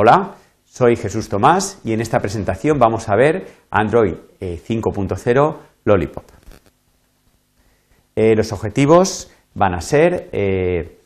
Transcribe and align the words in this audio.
Hola, 0.00 0.36
soy 0.64 0.94
Jesús 0.94 1.28
Tomás 1.28 1.80
y 1.82 1.92
en 1.92 2.00
esta 2.00 2.20
presentación 2.20 2.78
vamos 2.78 3.08
a 3.08 3.16
ver 3.16 3.48
Android 3.68 4.14
5.0 4.40 5.26
eh, 5.26 5.58
Lollipop. 5.82 6.22
Eh, 8.14 8.36
los 8.36 8.52
objetivos 8.52 9.28
van 9.54 9.74
a 9.74 9.80
ser 9.80 10.28
eh, 10.30 11.00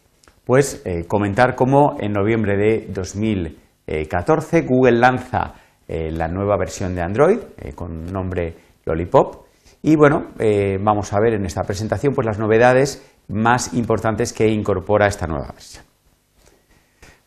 pues, 0.44 0.84
comentar 1.08 1.54
cómo 1.54 1.96
en 2.00 2.12
noviembre 2.12 2.58
de 2.58 2.86
2014 2.92 4.60
Google 4.60 4.98
lanza 4.98 5.54
la 5.88 6.28
nueva 6.28 6.58
versión 6.58 6.94
de 6.94 7.00
Android 7.00 7.38
con 7.74 8.04
nombre 8.12 8.54
Lollipop 8.84 9.46
y 9.80 9.96
bueno, 9.96 10.32
vamos 10.80 11.14
a 11.14 11.18
ver 11.18 11.32
en 11.32 11.46
esta 11.46 11.62
presentación 11.62 12.12
pues, 12.12 12.26
las 12.26 12.38
novedades 12.38 13.10
más 13.28 13.72
importantes 13.72 14.34
que 14.34 14.48
incorpora 14.48 15.06
esta 15.06 15.26
nueva 15.26 15.50
versión. 15.52 15.86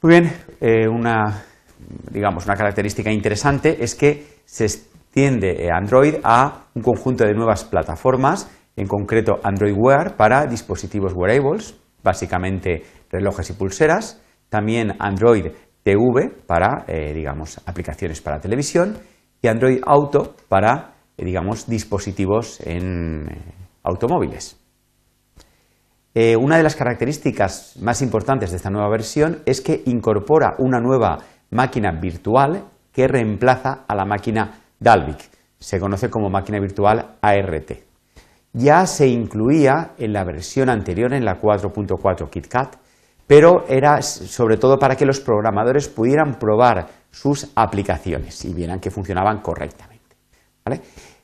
Muy 0.01 0.19
bien, 0.19 0.91
una, 0.91 1.43
digamos, 2.11 2.45
una 2.45 2.55
característica 2.55 3.11
interesante 3.11 3.83
es 3.83 3.95
que 3.95 4.25
se 4.45 4.65
extiende 4.65 5.65
eh, 5.65 5.69
Android 5.71 6.15
a 6.23 6.65
un 6.73 6.81
conjunto 6.81 7.25
de 7.25 7.33
nuevas 7.33 7.63
plataformas, 7.63 8.49
en 8.75 8.87
concreto 8.87 9.39
Android 9.43 9.73
Wear 9.75 10.15
para 10.17 10.45
dispositivos 10.45 11.13
wearables, 11.13 11.75
básicamente 12.03 12.83
relojes 13.09 13.49
y 13.49 13.53
pulseras, 13.53 14.21
también 14.49 14.93
Android 14.99 15.47
TV 15.83 16.29
para, 16.45 16.83
eh, 16.87 17.13
digamos, 17.13 17.61
aplicaciones 17.65 18.21
para 18.21 18.39
televisión 18.39 18.97
y 19.41 19.47
Android 19.47 19.79
Auto 19.85 20.35
para, 20.49 20.95
digamos, 21.17 21.67
dispositivos 21.67 22.59
en 22.61 23.27
automóviles. 23.83 24.57
Eh, 26.17 26.37
una 26.37 26.55
de 26.55 26.63
las 26.63 26.77
características 26.77 27.75
más 27.81 28.01
importantes 28.01 28.49
de 28.51 28.57
esta 28.57 28.69
nueva 28.69 28.89
versión 28.89 29.41
es 29.45 29.59
que 29.59 29.83
incorpora 29.85 30.55
una 30.59 30.79
nueva 30.79 31.19
máquina 31.51 31.91
virtual 31.91 32.63
que 32.91 33.07
reemplaza 33.07 33.85
a 33.87 33.95
la 33.95 34.05
máquina 34.05 34.61
Dalvik. 34.79 35.19
Se 35.59 35.79
conoce 35.79 36.09
como 36.09 36.29
máquina 36.29 36.59
virtual 36.59 37.17
ART. 37.21 37.71
Ya 38.53 38.85
se 38.85 39.07
incluía 39.07 39.91
en 39.97 40.13
la 40.13 40.23
versión 40.23 40.69
anterior, 40.69 41.13
en 41.13 41.25
la 41.25 41.39
4.4 41.39 42.29
KitKat, 42.29 42.75
pero 43.27 43.65
era 43.67 44.01
sobre 44.01 44.57
todo 44.57 44.77
para 44.77 44.95
que 44.95 45.05
los 45.05 45.19
programadores 45.19 45.89
pudieran 45.89 46.37
probar 46.39 46.87
sus 47.11 47.51
aplicaciones 47.55 48.45
y 48.45 48.53
vieran 48.53 48.79
que 48.79 48.91
funcionaban 48.91 49.41
correctamente. 49.41 50.15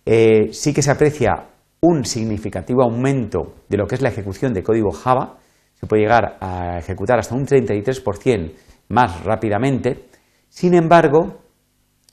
Eh, 0.06 0.52
sí 0.52 0.74
que 0.74 0.82
se 0.82 0.92
aprecia 0.92 1.48
un 1.82 2.06
significativo 2.06 2.84
aumento 2.84 3.56
de 3.70 3.78
lo 3.78 3.88
que 3.88 3.96
es 3.96 4.02
la 4.02 4.10
ejecución 4.10 4.54
de 4.54 4.64
código 4.64 4.92
Java, 4.92 5.38
se 5.74 5.88
puede 5.88 6.04
llegar 6.04 6.38
a 6.40 6.78
ejecutar 6.78 7.18
hasta 7.18 7.34
un 7.34 7.46
33% 7.46 8.54
más 8.90 9.24
rápidamente. 9.24 10.11
Sin 10.52 10.74
embargo, 10.74 11.40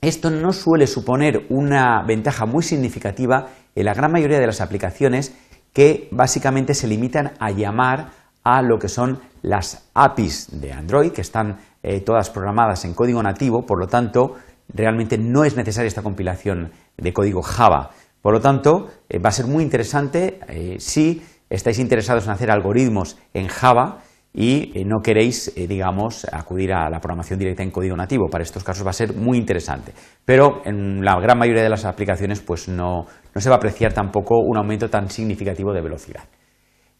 esto 0.00 0.30
no 0.30 0.52
suele 0.52 0.86
suponer 0.86 1.46
una 1.50 2.04
ventaja 2.06 2.46
muy 2.46 2.62
significativa 2.62 3.48
en 3.74 3.84
la 3.84 3.94
gran 3.94 4.12
mayoría 4.12 4.38
de 4.38 4.46
las 4.46 4.60
aplicaciones 4.60 5.34
que 5.72 6.08
básicamente 6.12 6.74
se 6.74 6.86
limitan 6.86 7.32
a 7.40 7.50
llamar 7.50 8.10
a 8.44 8.62
lo 8.62 8.78
que 8.78 8.88
son 8.88 9.18
las 9.42 9.90
APIs 9.92 10.60
de 10.60 10.72
Android, 10.72 11.10
que 11.10 11.20
están 11.20 11.58
eh, 11.82 12.00
todas 12.00 12.30
programadas 12.30 12.84
en 12.84 12.94
código 12.94 13.20
nativo, 13.20 13.66
por 13.66 13.80
lo 13.80 13.88
tanto, 13.88 14.36
realmente 14.68 15.18
no 15.18 15.42
es 15.42 15.56
necesaria 15.56 15.88
esta 15.88 16.02
compilación 16.02 16.70
de 16.96 17.12
código 17.12 17.42
Java. 17.42 17.90
Por 18.22 18.34
lo 18.34 18.40
tanto, 18.40 18.86
eh, 19.08 19.18
va 19.18 19.30
a 19.30 19.32
ser 19.32 19.48
muy 19.48 19.64
interesante 19.64 20.38
eh, 20.46 20.76
si 20.78 21.24
estáis 21.50 21.80
interesados 21.80 22.26
en 22.26 22.30
hacer 22.30 22.52
algoritmos 22.52 23.18
en 23.34 23.48
Java 23.48 24.04
y 24.32 24.72
eh, 24.74 24.84
no 24.84 25.00
queréis, 25.02 25.52
digamos, 25.54 26.26
acudir 26.30 26.72
a 26.72 26.88
la 26.90 27.00
programación 27.00 27.38
directa 27.38 27.62
en 27.62 27.70
código 27.70 27.96
nativo. 27.96 28.28
Para 28.28 28.44
estos 28.44 28.62
casos 28.62 28.86
va 28.86 28.90
a 28.90 28.94
ser 28.94 29.14
muy 29.14 29.38
interesante. 29.38 29.92
Pero 30.24 30.62
en 30.64 31.04
la 31.04 31.18
gran 31.20 31.38
mayoría 31.38 31.62
de 31.62 31.70
las 31.70 31.84
aplicaciones 31.84 32.40
pues 32.40 32.68
no, 32.68 33.06
se 33.34 33.48
va 33.48 33.56
a 33.56 33.58
apreciar 33.58 33.92
tampoco 33.92 34.38
un 34.38 34.56
aumento 34.56 34.88
tan 34.90 35.10
significativo 35.10 35.72
de 35.72 35.80
velocidad. 35.80 36.24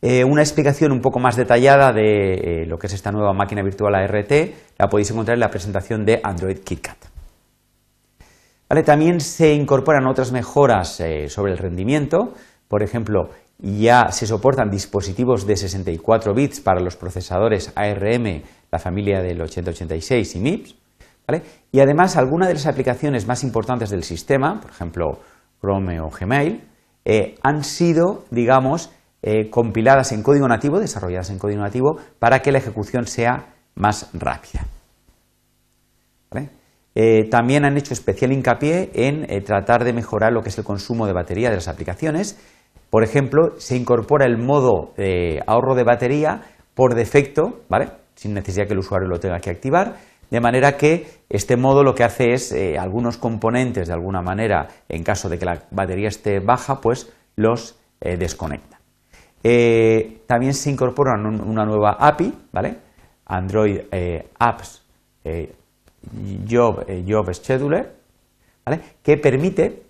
una 0.00 0.42
explicación 0.42 0.92
un 0.92 1.00
poco 1.00 1.18
más 1.18 1.36
detallada 1.36 1.92
de 1.92 2.64
lo 2.66 2.78
que 2.78 2.86
es 2.86 2.94
esta 2.94 3.12
nueva 3.12 3.32
máquina 3.32 3.62
virtual 3.62 3.94
ART 3.94 4.32
la 4.78 4.88
podéis 4.88 5.10
encontrar 5.10 5.36
en 5.36 5.40
la 5.40 5.50
presentación 5.50 6.04
de 6.04 6.20
Android 6.22 6.58
KitKat. 6.58 7.18
También 8.84 9.20
se 9.20 9.54
incorporan 9.54 10.06
otras 10.06 10.30
mejoras 10.30 11.00
eh, 11.00 11.28
sobre 11.28 11.52
el 11.52 11.58
rendimiento. 11.58 12.34
Por 12.68 12.82
ejemplo, 12.82 13.30
ya 13.58 14.12
se 14.12 14.26
soportan 14.26 14.70
dispositivos 14.70 15.46
de 15.46 15.56
64 15.56 16.32
bits 16.32 16.60
para 16.60 16.80
los 16.80 16.96
procesadores 16.96 17.72
ARM, 17.74 18.42
la 18.70 18.78
familia 18.78 19.20
del 19.20 19.40
8086 19.40 20.36
y 20.36 20.40
MIPS. 20.40 20.74
Y 21.72 21.80
además, 21.80 22.16
algunas 22.16 22.48
de 22.48 22.54
las 22.54 22.66
aplicaciones 22.66 23.26
más 23.26 23.44
importantes 23.44 23.90
del 23.90 24.02
sistema, 24.02 24.60
por 24.60 24.70
ejemplo, 24.70 25.20
Chrome 25.60 26.00
o 26.00 26.08
Gmail, 26.08 26.62
eh, 27.04 27.34
han 27.42 27.64
sido, 27.64 28.24
digamos, 28.30 28.90
eh, 29.22 29.50
compiladas 29.50 30.12
en 30.12 30.22
código 30.22 30.48
nativo, 30.48 30.80
desarrolladas 30.80 31.30
en 31.30 31.38
código 31.38 31.60
nativo, 31.60 31.98
para 32.18 32.40
que 32.40 32.52
la 32.52 32.58
ejecución 32.58 33.06
sea 33.06 33.54
más 33.74 34.10
rápida. 34.14 34.66
Eh, 37.00 37.28
también 37.30 37.64
han 37.64 37.76
hecho 37.76 37.94
especial 37.94 38.32
hincapié 38.32 38.90
en 38.92 39.44
tratar 39.44 39.84
de 39.84 39.92
mejorar 39.92 40.32
lo 40.32 40.42
que 40.42 40.48
es 40.48 40.58
el 40.58 40.64
consumo 40.64 41.06
de 41.06 41.12
batería 41.12 41.48
de 41.48 41.54
las 41.54 41.68
aplicaciones. 41.68 42.36
Por 42.90 43.04
ejemplo, 43.04 43.58
se 43.58 43.76
incorpora 43.76 44.26
el 44.26 44.38
modo 44.38 44.92
de 44.96 45.42
ahorro 45.46 45.74
de 45.74 45.84
batería 45.84 46.42
por 46.74 46.94
defecto, 46.94 47.60
¿vale? 47.68 47.88
sin 48.14 48.34
necesidad 48.34 48.66
que 48.66 48.72
el 48.72 48.80
usuario 48.80 49.08
lo 49.08 49.20
tenga 49.20 49.38
que 49.38 49.50
activar, 49.50 49.96
de 50.30 50.40
manera 50.40 50.76
que 50.76 51.06
este 51.28 51.56
modo 51.56 51.82
lo 51.82 51.94
que 51.94 52.04
hace 52.04 52.32
es 52.32 52.52
eh, 52.52 52.76
algunos 52.78 53.16
componentes, 53.16 53.88
de 53.88 53.94
alguna 53.94 54.20
manera, 54.20 54.68
en 54.88 55.02
caso 55.02 55.28
de 55.28 55.38
que 55.38 55.44
la 55.44 55.62
batería 55.70 56.08
esté 56.08 56.40
baja, 56.40 56.80
pues 56.80 57.12
los 57.36 57.78
desconecta. 58.00 58.78
también 60.26 60.54
se 60.54 60.70
incorpora 60.70 61.14
una 61.16 61.64
nueva 61.64 61.96
API, 61.98 62.32
¿vale? 62.52 62.78
Android 63.26 63.80
Apps 64.38 64.84
Job, 66.48 66.84
eh, 66.88 67.04
Job 67.06 67.32
Scheduler, 67.32 67.94
que 69.02 69.16
permite 69.16 69.82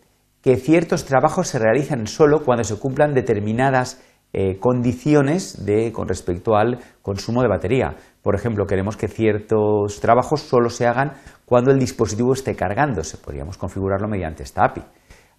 que 0.42 0.56
ciertos 0.56 1.04
trabajos 1.04 1.48
se 1.48 1.58
realicen 1.58 2.06
solo 2.06 2.44
cuando 2.44 2.64
se 2.64 2.78
cumplan 2.78 3.14
determinadas 3.14 4.00
eh, 4.32 4.58
condiciones 4.58 5.58
con 5.92 6.06
respecto 6.06 6.54
al 6.54 6.78
consumo 7.02 7.42
de 7.42 7.48
batería. 7.48 7.96
Por 8.22 8.34
ejemplo, 8.34 8.66
queremos 8.66 8.96
que 8.96 9.08
ciertos 9.08 10.00
trabajos 10.00 10.42
solo 10.42 10.68
se 10.68 10.86
hagan 10.86 11.12
cuando 11.46 11.70
el 11.70 11.78
dispositivo 11.78 12.34
esté 12.34 12.54
cargándose. 12.54 13.16
Podríamos 13.16 13.56
configurarlo 13.56 14.06
mediante 14.06 14.42
esta 14.42 14.64
API. 14.64 14.82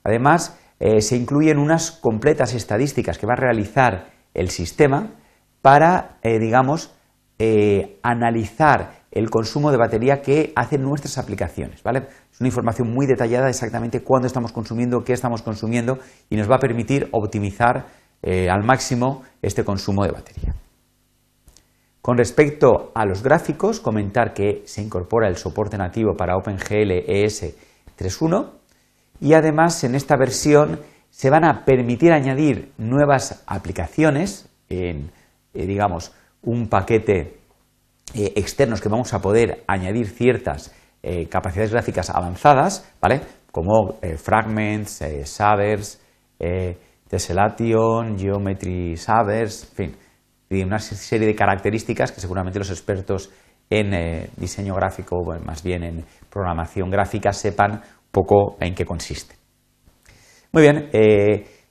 Además, 0.03 0.57
eh, 0.79 1.01
se 1.01 1.16
incluyen 1.17 1.59
unas 1.59 1.91
completas 1.91 2.53
estadísticas 2.55 3.17
que 3.17 3.27
va 3.27 3.33
a 3.33 3.41
realizar 3.41 4.07
el 4.33 4.49
sistema 4.49 5.11
para, 5.61 6.17
digamos, 6.23 6.93
analizar 8.01 8.98
el 9.12 9.30
consumo 9.30 9.72
de 9.72 9.78
batería 9.78 10.22
que 10.22 10.53
hacen 10.56 10.81
nuestras 10.81 11.18
aplicaciones. 11.18 11.81
¿vale? 11.84 12.08
Es 12.31 12.40
una 12.40 12.47
información 12.47 12.92
muy 12.92 13.08
detallada 13.08 13.50
exactamente 13.50 14.02
cuándo 14.02 14.28
estamos 14.28 14.52
consumiendo, 14.52 15.03
qué 15.03 15.14
estamos 15.14 15.42
consumiendo 15.42 16.00
y 16.30 16.36
nos 16.36 16.50
va 16.50 16.56
a 16.56 16.59
permitir 16.59 17.09
optimizar 17.12 17.88
eh, 18.22 18.50
al 18.50 18.64
máximo 18.64 19.24
este 19.42 19.64
consumo 19.64 20.03
de 20.03 20.12
batería. 20.12 20.56
Con 22.02 22.18
respecto 22.18 22.92
a 22.96 23.06
los 23.06 23.24
gráficos, 23.24 23.80
comentar 23.80 24.34
que 24.34 24.64
se 24.66 24.81
incorpora 24.81 25.28
el 25.28 25.36
soporte 25.36 25.78
nativo 25.78 26.16
para 26.16 26.38
OpenGL 26.38 26.91
ES 27.08 27.56
3.1 27.97 28.52
y 29.20 29.34
además 29.34 29.84
en 29.84 29.96
esta 29.96 30.16
versión 30.16 30.80
se 31.09 31.30
van 31.30 31.44
a 31.44 31.66
permitir 31.66 32.12
añadir 32.12 32.72
nuevas 32.78 33.44
aplicaciones 33.47 34.50
en, 34.70 35.12
eh, 35.53 35.66
digamos, 35.66 36.14
un 36.41 36.70
paquete 36.70 37.39
eh, 38.16 38.34
externos 38.35 38.82
que 38.82 38.90
vamos 38.90 39.14
a 39.14 39.22
poder 39.22 39.64
añadir 39.67 40.08
ciertas 40.08 40.73
eh, 41.03 41.28
capacidades 41.28 41.72
gráficas 41.72 42.09
avanzadas, 42.09 42.91
¿vale? 43.00 43.22
Como 43.52 44.00
eh, 44.02 44.17
fragments, 44.17 45.02
shaders, 45.02 46.02
tessellation, 47.08 48.17
geometry 48.17 48.96
shaders, 48.96 49.64
en 49.72 49.96
fin, 50.50 50.66
una 50.66 50.79
serie 50.79 51.28
de 51.28 51.35
características 51.35 52.11
que 52.11 52.22
seguramente 52.22 52.59
los 52.59 52.70
expertos 52.70 53.29
en 53.70 54.29
diseño 54.38 54.73
gráfico, 54.73 55.17
o 55.17 55.40
más 55.40 55.62
bien 55.62 55.84
en 55.84 56.05
programación 56.29 56.90
gráfica, 56.90 57.32
sepan 57.34 57.82
poco 58.12 58.58
en 58.59 58.73
qué 58.73 58.85
consiste. 58.85 59.35
Muy 60.52 60.64
bien, 60.64 60.90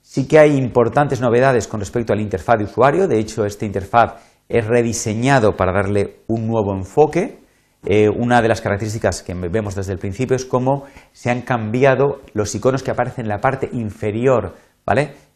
sí 0.01 0.29
que 0.29 0.39
hay 0.39 0.57
importantes 0.57 1.21
novedades 1.21 1.67
con 1.67 1.81
respecto 1.81 2.13
a 2.13 2.17
la 2.17 2.23
interfaz 2.23 2.59
de 2.59 2.65
usuario. 2.65 3.09
De 3.09 3.19
hecho, 3.19 3.45
esta 3.45 3.65
interfaz 3.65 4.28
es 4.49 4.67
rediseñado 4.67 5.57
para 5.57 5.73
darle 5.73 6.21
un 6.27 6.47
nuevo 6.47 6.75
enfoque. 6.75 7.39
Eh, 7.85 8.09
una 8.09 8.43
de 8.43 8.49
las 8.49 8.61
características 8.61 9.23
que 9.23 9.35
vemos 9.35 9.75
desde 9.75 9.93
el 9.93 9.99
principio 9.99 10.37
es 10.37 10.45
cómo 10.45 10.85
se 11.13 11.31
han 11.31 11.43
cambiado 11.43 12.21
los 12.33 12.55
iconos 12.55 12.83
que 12.83 12.91
aparecen 12.91 13.27
en 13.27 13.29
la 13.29 13.41
parte 13.41 13.69
inferior 13.73 14.55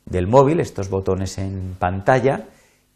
del 0.06 0.26
móvil, 0.26 0.60
estos 0.60 0.88
botones 0.88 1.38
en 1.38 1.76
pantalla, 1.78 2.46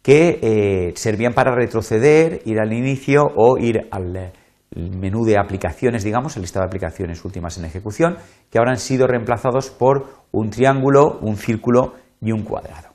que 0.01 0.39
eh, 0.41 0.93
servían 0.95 1.33
para 1.33 1.53
retroceder, 1.53 2.41
ir 2.45 2.59
al 2.59 2.73
inicio 2.73 3.23
o 3.35 3.57
ir 3.57 3.87
al 3.91 4.33
el 4.75 4.91
menú 4.91 5.23
de 5.25 5.37
aplicaciones, 5.37 6.03
digamos, 6.03 6.35
el 6.35 6.41
listado 6.41 6.63
de 6.63 6.67
aplicaciones 6.67 7.23
últimas 7.23 7.57
en 7.57 7.65
ejecución, 7.65 8.17
que 8.51 8.59
ahora 8.59 8.71
han 8.71 8.79
sido 8.79 9.07
reemplazados 9.07 9.69
por 9.69 10.07
un 10.31 10.49
triángulo, 10.49 11.19
un 11.21 11.37
círculo 11.37 11.93
y 12.21 12.31
un 12.31 12.43
cuadrado. 12.43 12.86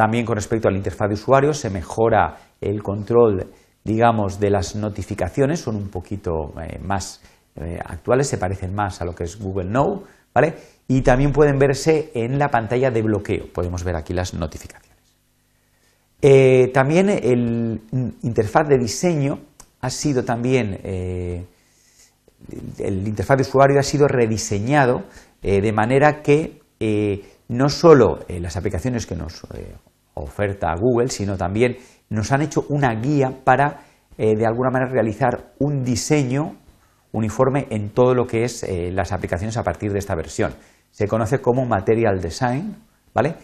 También 0.00 0.24
con 0.24 0.36
respecto 0.36 0.66
a 0.66 0.70
la 0.70 0.78
interfaz 0.78 1.08
de 1.08 1.14
usuario 1.14 1.52
se 1.52 1.68
mejora 1.68 2.38
el 2.58 2.82
control, 2.82 3.52
digamos, 3.84 4.40
de 4.40 4.48
las 4.48 4.74
notificaciones, 4.74 5.60
son 5.60 5.76
un 5.76 5.90
poquito 5.90 6.54
eh, 6.58 6.78
más 6.78 7.20
eh, 7.54 7.78
actuales, 7.84 8.26
se 8.26 8.38
parecen 8.38 8.74
más 8.74 9.02
a 9.02 9.04
lo 9.04 9.14
que 9.14 9.24
es 9.24 9.38
Google 9.38 9.68
Now, 9.68 10.04
¿vale? 10.32 10.54
Y 10.88 11.02
también 11.02 11.32
pueden 11.32 11.58
verse 11.58 12.12
en 12.14 12.38
la 12.38 12.48
pantalla 12.48 12.90
de 12.90 13.02
bloqueo, 13.02 13.52
podemos 13.52 13.84
ver 13.84 13.94
aquí 13.94 14.14
las 14.14 14.32
notificaciones. 14.32 14.96
Eh, 16.22 16.70
también 16.72 17.10
el 17.10 17.82
interfaz 18.22 18.68
de 18.68 18.78
diseño 18.78 19.40
ha 19.82 19.90
sido 19.90 20.24
también, 20.24 20.80
eh, 20.82 21.44
el 22.78 23.06
interfaz 23.06 23.36
de 23.36 23.42
usuario 23.42 23.78
ha 23.78 23.82
sido 23.82 24.08
rediseñado 24.08 25.04
eh, 25.42 25.60
de 25.60 25.72
manera 25.74 26.22
que 26.22 26.58
no 27.48 27.68
solo 27.68 28.20
las 28.28 28.56
aplicaciones 28.56 29.04
que 29.04 29.16
nos 29.16 29.42
oferta 30.20 30.74
Google, 30.78 31.08
sino 31.08 31.36
también 31.36 31.76
nos 32.08 32.32
han 32.32 32.42
hecho 32.42 32.64
una 32.68 32.94
guía 32.94 33.32
para 33.44 33.84
de 34.18 34.44
alguna 34.44 34.70
manera 34.70 34.92
realizar 34.92 35.54
un 35.58 35.82
diseño 35.82 36.56
uniforme 37.12 37.66
en 37.70 37.88
todo 37.88 38.14
lo 38.14 38.26
que 38.26 38.44
es 38.44 38.66
las 38.92 39.12
aplicaciones 39.12 39.56
a 39.56 39.62
partir 39.62 39.92
de 39.92 39.98
esta 39.98 40.14
versión. 40.14 40.52
Se 40.90 41.08
conoce 41.08 41.40
como 41.40 41.64
Material 41.64 42.20
Design, 42.20 42.76
¿vale? 43.14 43.36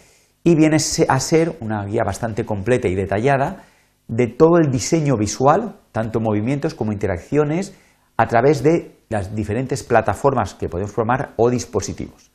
y 0.47 0.55
viene 0.55 0.77
a 0.77 1.21
ser 1.21 1.57
una 1.59 1.85
guía 1.85 2.05
bastante 2.05 2.47
completa 2.47 2.87
y 2.87 2.95
detallada 2.95 3.65
de 4.07 4.29
todo 4.29 4.59
el 4.59 4.71
diseño 4.71 5.17
visual, 5.17 5.81
tanto 5.91 6.21
movimientos 6.21 6.73
como 6.73 6.93
interacciones, 6.93 7.75
a 8.17 8.29
través 8.29 8.63
de 8.63 8.97
las 9.09 9.35
diferentes 9.35 9.83
plataformas 9.83 10.55
que 10.55 10.69
podemos 10.69 10.93
formar 10.93 11.33
o 11.37 11.51
dispositivos. 11.51 12.31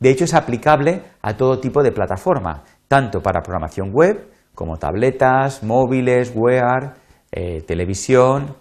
De 0.00 0.10
hecho, 0.10 0.24
es 0.24 0.32
aplicable 0.32 1.02
a 1.20 1.36
todo 1.36 1.60
tipo 1.60 1.82
de 1.82 1.92
plataforma, 1.92 2.64
tanto 2.88 3.20
para 3.20 3.42
programación 3.42 3.90
web 3.92 4.30
como 4.54 4.76
tabletas, 4.76 5.62
móviles, 5.62 6.32
wear, 6.34 6.94
eh, 7.32 7.62
televisión, 7.66 8.56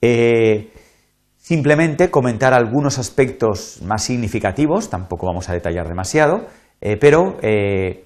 etc. 0.00 0.68
Simplemente 1.48 2.10
comentar 2.10 2.52
algunos 2.52 2.98
aspectos 2.98 3.80
más 3.82 4.02
significativos, 4.02 4.90
tampoco 4.90 5.26
vamos 5.26 5.48
a 5.48 5.54
detallar 5.54 5.88
demasiado, 5.88 6.44
eh, 6.82 6.98
pero 7.00 7.38
eh, 7.40 8.04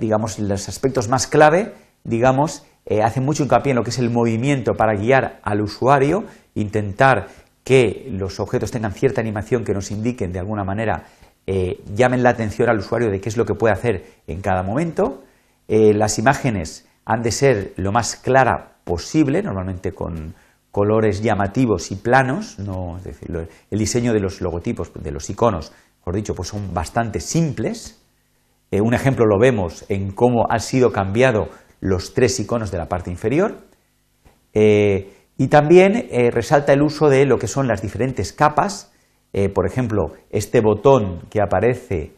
digamos 0.00 0.40
los 0.40 0.68
aspectos 0.68 1.08
más 1.08 1.28
clave, 1.28 1.72
digamos, 2.02 2.66
eh, 2.86 3.00
hacen 3.00 3.24
mucho 3.24 3.44
hincapié 3.44 3.70
en 3.70 3.76
lo 3.76 3.84
que 3.84 3.90
es 3.90 4.00
el 4.00 4.10
movimiento 4.10 4.72
para 4.74 4.96
guiar 4.96 5.38
al 5.44 5.60
usuario, 5.60 6.24
intentar 6.56 7.28
que 7.62 8.08
los 8.10 8.40
objetos 8.40 8.72
tengan 8.72 8.92
cierta 8.92 9.20
animación 9.20 9.62
que 9.62 9.72
nos 9.72 9.92
indiquen 9.92 10.32
de 10.32 10.40
alguna 10.40 10.64
manera, 10.64 11.04
llamen 11.46 12.22
la 12.22 12.30
atención 12.30 12.68
al 12.68 12.78
usuario 12.78 13.10
de 13.10 13.20
qué 13.20 13.28
es 13.28 13.36
lo 13.36 13.44
que 13.44 13.54
puede 13.54 13.74
hacer 13.74 14.04
en 14.26 14.40
cada 14.40 14.62
momento. 14.62 15.22
las 15.68 16.18
imágenes 16.18 16.88
han 17.04 17.22
de 17.22 17.30
ser 17.30 17.74
lo 17.76 17.92
más 17.92 18.16
clara 18.16 18.78
posible, 18.84 19.42
normalmente 19.42 19.92
con, 19.92 20.34
colores 20.74 21.22
llamativos 21.22 21.92
y 21.92 21.94
planos, 21.94 22.58
no, 22.58 22.98
es 22.98 23.04
decir, 23.04 23.30
el 23.70 23.78
diseño 23.78 24.12
de 24.12 24.18
los 24.18 24.40
logotipos, 24.40 24.90
de 24.92 25.12
los 25.12 25.30
iconos, 25.30 25.72
por 26.02 26.16
dicho, 26.16 26.34
pues 26.34 26.48
son 26.48 26.74
bastante 26.74 27.20
simples. 27.20 28.02
Eh, 28.72 28.80
un 28.80 28.92
ejemplo 28.92 29.24
lo 29.24 29.38
vemos 29.38 29.84
en 29.88 30.10
cómo 30.10 30.46
han 30.50 30.58
sido 30.58 30.90
cambiados 30.90 31.48
los 31.78 32.12
tres 32.12 32.40
iconos 32.40 32.72
de 32.72 32.78
la 32.78 32.88
parte 32.88 33.12
inferior. 33.12 33.68
Eh, 34.52 35.12
y 35.38 35.46
también 35.46 36.08
eh, 36.10 36.32
resalta 36.32 36.72
el 36.72 36.82
uso 36.82 37.08
de 37.08 37.24
lo 37.24 37.38
que 37.38 37.46
son 37.46 37.68
las 37.68 37.80
diferentes 37.80 38.32
capas. 38.32 38.92
Por 39.52 39.66
ejemplo, 39.66 40.12
este 40.30 40.60
botón 40.60 41.22
que 41.28 41.40
aparece, 41.40 42.12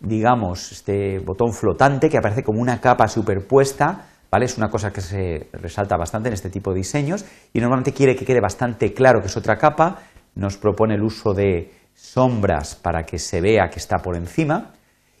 digamos, 0.00 0.72
este 0.72 1.18
botón 1.20 1.52
flotante 1.52 2.08
que 2.08 2.18
aparece 2.18 2.42
como 2.42 2.60
una 2.60 2.80
capa 2.80 3.08
superpuesta 3.08 4.06
es 4.42 4.58
una 4.58 4.68
cosa 4.68 4.92
que 4.92 5.00
se 5.00 5.48
resalta 5.52 5.96
bastante 5.96 6.28
en 6.28 6.34
este 6.34 6.50
tipo 6.50 6.72
de 6.72 6.78
diseños 6.78 7.24
y 7.52 7.60
normalmente 7.60 7.92
quiere 7.92 8.16
que 8.16 8.24
quede 8.24 8.40
bastante 8.40 8.92
claro 8.92 9.20
que 9.20 9.26
es 9.26 9.36
otra 9.36 9.56
capa, 9.56 10.00
nos 10.34 10.56
propone 10.56 10.94
el 10.94 11.02
uso 11.02 11.34
de 11.34 11.70
sombras 11.94 12.74
para 12.74 13.04
que 13.04 13.18
se 13.18 13.40
vea 13.40 13.68
que 13.70 13.78
está 13.78 13.98
por 13.98 14.16
encima. 14.16 14.72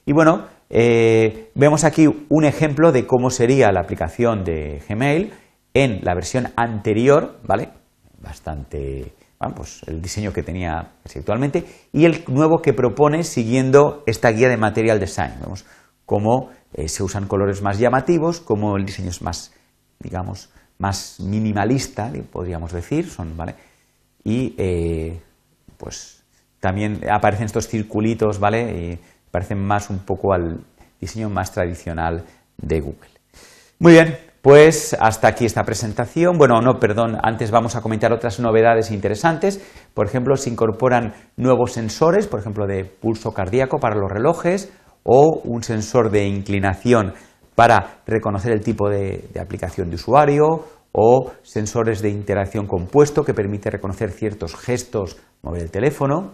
Y 0.04 0.12
bueno, 0.12 0.46
eh, 0.68 1.50
vemos 1.54 1.84
aquí 1.84 2.08
un 2.28 2.44
ejemplo 2.44 2.90
de 2.90 3.06
cómo 3.06 3.30
sería 3.30 3.70
la 3.70 3.80
aplicación 3.80 4.42
de 4.42 4.82
Gmail 4.88 5.32
en 5.72 6.00
la 6.02 6.14
versión 6.14 6.48
anterior, 6.56 7.38
¿vale? 7.44 7.68
Bastante, 8.20 9.12
bueno, 9.44 9.56
pues 9.56 9.82
el 9.86 10.00
diseño 10.00 10.32
que 10.32 10.42
tenía 10.42 10.92
actualmente 11.04 11.64
y 11.92 12.06
el 12.06 12.24
nuevo 12.28 12.62
que 12.62 12.72
propone 12.72 13.24
siguiendo 13.24 14.02
esta 14.06 14.30
guía 14.30 14.48
de 14.48 14.56
Material 14.56 14.98
Design. 14.98 15.34
Vemos 15.40 15.66
cómo 16.06 16.50
eh, 16.72 16.88
se 16.88 17.02
usan 17.02 17.26
colores 17.26 17.60
más 17.60 17.78
llamativos, 17.78 18.40
como 18.40 18.76
el 18.76 18.86
diseño 18.86 19.10
es 19.10 19.20
más, 19.20 19.52
digamos, 20.00 20.50
más 20.78 21.20
minimalista, 21.20 22.10
podríamos 22.32 22.72
decir, 22.72 23.08
son, 23.08 23.36
¿vale? 23.36 23.54
Y 24.24 24.54
eh, 24.56 25.20
pues 25.76 26.24
también 26.58 27.00
aparecen 27.10 27.46
estos 27.46 27.68
circulitos, 27.68 28.38
¿vale? 28.38 28.92
Y 28.92 28.98
parecen 29.30 29.58
más 29.58 29.90
un 29.90 29.98
poco 29.98 30.32
al 30.32 30.60
diseño 31.00 31.28
más 31.28 31.52
tradicional 31.52 32.24
de 32.56 32.80
Google. 32.80 33.10
Muy 33.78 33.92
bien, 33.92 34.16
pues 34.44 34.94
hasta 35.00 35.26
aquí 35.26 35.46
esta 35.46 35.62
presentación. 35.62 36.36
Bueno, 36.36 36.60
no, 36.60 36.78
perdón, 36.78 37.16
antes 37.22 37.50
vamos 37.50 37.76
a 37.76 37.80
comentar 37.80 38.12
otras 38.12 38.40
novedades 38.40 38.90
interesantes. 38.90 39.58
Por 39.94 40.06
ejemplo, 40.06 40.36
se 40.36 40.50
incorporan 40.50 41.14
nuevos 41.38 41.72
sensores, 41.72 42.26
por 42.26 42.40
ejemplo, 42.40 42.66
de 42.66 42.84
pulso 42.84 43.32
cardíaco 43.32 43.78
para 43.78 43.96
los 43.96 44.10
relojes 44.12 44.70
o 45.02 45.40
un 45.44 45.62
sensor 45.62 46.10
de 46.10 46.26
inclinación 46.26 47.14
para 47.54 48.02
reconocer 48.06 48.52
el 48.52 48.60
tipo 48.60 48.90
de, 48.90 49.30
aplicación 49.40 49.88
de 49.88 49.94
usuario 49.94 50.66
o 50.92 51.32
sensores 51.42 52.02
de 52.02 52.10
interacción 52.10 52.66
compuesto 52.66 53.24
que 53.24 53.32
permite 53.32 53.70
reconocer 53.70 54.10
ciertos 54.10 54.56
gestos, 54.56 55.16
mover 55.40 55.62
el 55.62 55.70
teléfono. 55.70 56.32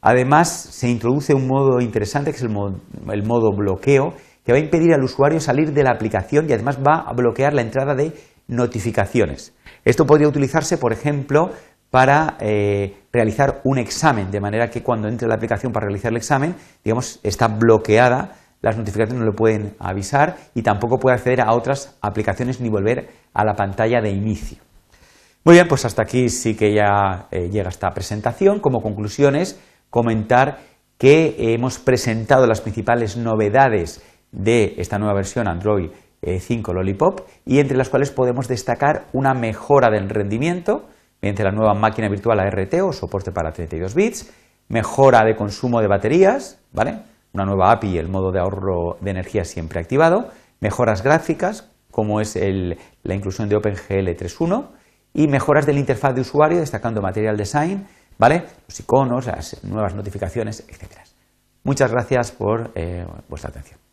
Además, 0.00 0.48
se 0.50 0.88
introduce 0.88 1.32
un 1.32 1.46
modo 1.46 1.80
interesante 1.80 2.32
que 2.32 2.38
es 2.38 2.42
el 2.42 3.22
modo 3.22 3.50
bloqueo, 3.56 4.14
que 4.46 4.52
va 4.52 4.58
a 4.58 4.62
impedir 4.62 4.94
al 4.94 5.02
usuario 5.02 5.40
salir 5.40 5.72
de 5.72 5.82
la 5.82 5.90
aplicación 5.90 6.48
y 6.48 6.52
además 6.52 6.78
va 6.78 7.00
a 7.00 7.12
bloquear 7.12 7.52
la 7.52 7.62
entrada 7.62 7.96
de 7.96 8.12
notificaciones. 8.46 9.52
Esto 9.84 10.06
podría 10.06 10.28
utilizarse, 10.28 10.78
por 10.78 10.92
ejemplo, 10.92 11.50
para 11.90 12.36
eh, 12.40 12.96
realizar 13.12 13.60
un 13.64 13.78
examen, 13.78 14.30
de 14.30 14.40
manera 14.40 14.70
que 14.70 14.84
cuando 14.84 15.08
entre 15.08 15.26
la 15.26 15.34
aplicación 15.34 15.72
para 15.72 15.86
realizar 15.86 16.12
el 16.12 16.18
examen, 16.18 16.54
digamos, 16.84 17.18
está 17.24 17.48
bloqueada, 17.48 18.36
las 18.62 18.76
notificaciones 18.76 19.20
no 19.20 19.30
le 19.30 19.36
pueden 19.36 19.74
avisar 19.80 20.36
y 20.54 20.62
tampoco 20.62 20.98
puede 20.98 21.16
acceder 21.16 21.40
a 21.40 21.52
otras 21.52 21.98
aplicaciones 22.00 22.60
ni 22.60 22.68
volver 22.68 23.08
a 23.34 23.44
la 23.44 23.54
pantalla 23.54 24.00
de 24.00 24.10
inicio. 24.10 24.58
Muy 25.44 25.54
bien, 25.54 25.66
pues 25.68 25.84
hasta 25.84 26.02
aquí 26.02 26.28
sí 26.28 26.54
que 26.54 26.72
ya 26.72 27.26
eh, 27.30 27.48
llega 27.50 27.68
esta 27.68 27.90
presentación. 27.90 28.60
Como 28.60 28.80
conclusiones, 28.80 29.60
comentar 29.90 30.58
que 30.98 31.36
hemos 31.38 31.78
presentado 31.78 32.46
las 32.46 32.60
principales 32.60 33.16
novedades 33.16 34.02
de 34.36 34.74
esta 34.76 34.98
nueva 34.98 35.14
versión 35.14 35.48
Android 35.48 35.90
5 36.22 36.70
eh, 36.70 36.74
Lollipop 36.74 37.20
y 37.44 37.58
entre 37.58 37.76
las 37.76 37.88
cuales 37.88 38.10
podemos 38.10 38.48
destacar 38.48 39.06
una 39.12 39.34
mejora 39.34 39.90
del 39.90 40.08
rendimiento, 40.08 40.86
mediante 41.20 41.44
la 41.44 41.52
nueva 41.52 41.74
máquina 41.74 42.08
virtual 42.08 42.38
ART 42.40 42.74
o 42.82 42.92
soporte 42.92 43.32
para 43.32 43.52
32 43.52 43.94
bits, 43.94 44.32
mejora 44.68 45.24
de 45.24 45.36
consumo 45.36 45.80
de 45.80 45.88
baterías, 45.88 46.60
¿vale? 46.72 46.98
Una 47.32 47.44
nueva 47.44 47.72
API 47.72 47.88
y 47.88 47.98
el 47.98 48.08
modo 48.08 48.30
de 48.30 48.40
ahorro 48.40 48.98
de 49.00 49.10
energía 49.10 49.44
siempre 49.44 49.80
activado, 49.80 50.28
mejoras 50.60 51.02
gráficas, 51.02 51.70
como 51.90 52.20
es 52.20 52.38
la 53.02 53.14
inclusión 53.14 53.48
de 53.48 53.56
OpenGL 53.56 54.08
3.1 54.08 54.66
y 55.14 55.28
mejoras 55.28 55.64
de 55.64 55.72
la 55.72 55.80
interfaz 55.80 56.14
de 56.14 56.20
usuario, 56.20 56.58
destacando 56.58 57.00
Material 57.00 57.36
Design, 57.36 57.86
¿vale? 58.18 58.42
Los 58.68 58.80
iconos, 58.80 59.26
las 59.26 59.64
nuevas 59.64 59.94
notificaciones, 59.94 60.66
etc. 60.68 60.98
Muchas 61.64 61.90
gracias 61.90 62.32
por 62.32 62.70
eh, 62.74 63.06
vuestra 63.28 63.50
atención. 63.50 63.85